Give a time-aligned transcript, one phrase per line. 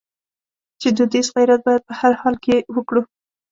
[0.81, 3.01] چې دودیز غیرت باید په هر حال کې وکړو.